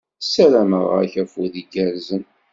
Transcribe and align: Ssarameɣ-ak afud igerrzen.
Ssarameɣ-ak 0.23 1.13
afud 1.23 1.53
igerrzen. 1.61 2.23